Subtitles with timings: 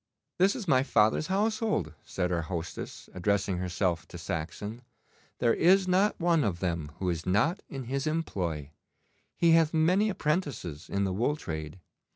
[0.39, 4.81] 'This is my father's household,' said our hostess, addressing herself to Saxon.
[5.37, 8.71] 'There is not one of them who is not in his employ.
[9.37, 11.79] He hath many apprentices in the wool trade.